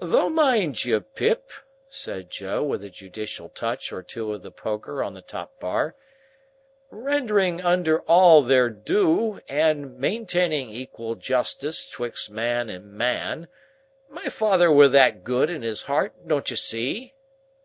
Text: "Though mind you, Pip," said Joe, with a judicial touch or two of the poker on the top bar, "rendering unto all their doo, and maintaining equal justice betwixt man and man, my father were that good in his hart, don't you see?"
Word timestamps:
"Though 0.00 0.28
mind 0.28 0.84
you, 0.84 1.00
Pip," 1.00 1.50
said 1.88 2.30
Joe, 2.30 2.62
with 2.62 2.84
a 2.84 2.88
judicial 2.88 3.48
touch 3.48 3.92
or 3.92 4.00
two 4.00 4.32
of 4.32 4.44
the 4.44 4.52
poker 4.52 5.02
on 5.02 5.14
the 5.14 5.22
top 5.22 5.58
bar, 5.58 5.96
"rendering 6.92 7.60
unto 7.60 7.96
all 8.06 8.42
their 8.42 8.68
doo, 8.70 9.40
and 9.48 9.98
maintaining 9.98 10.68
equal 10.70 11.16
justice 11.16 11.84
betwixt 11.84 12.30
man 12.30 12.70
and 12.70 12.92
man, 12.92 13.48
my 14.08 14.28
father 14.28 14.70
were 14.70 14.88
that 14.88 15.24
good 15.24 15.50
in 15.50 15.62
his 15.62 15.82
hart, 15.82 16.14
don't 16.28 16.48
you 16.48 16.56
see?" 16.56 17.14